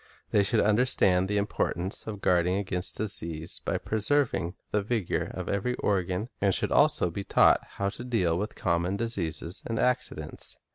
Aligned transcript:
They 0.31 0.41
should 0.41 0.61
understand 0.61 1.27
the 1.27 1.37
importance 1.37 2.07
of 2.07 2.21
guarding 2.21 2.55
against 2.55 2.97
disease 2.97 3.61
by 3.63 3.77
preserving 3.77 4.55
the 4.71 4.81
vigor 4.81 5.29
of 5.35 5.47
ever)' 5.47 5.75
organ, 5.77 6.29
and 6.41 6.55
should 6.55 6.71
also 6.71 7.11
be 7.11 7.23
taught 7.23 7.63
how 7.73 7.89
to 7.89 8.03
deal 8.03 8.35
with 8.35 8.55
common 8.55 8.97
diseases 8.97 9.61
and 9.67 9.77
accidents. 9.77 10.57